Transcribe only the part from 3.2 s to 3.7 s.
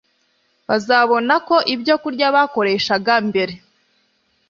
mbere